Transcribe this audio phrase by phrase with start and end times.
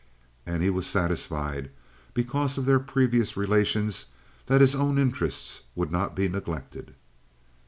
[0.47, 1.69] And he was satisfied,
[2.15, 4.07] because of their previous relations,
[4.47, 6.95] that his own interests would not be neglected.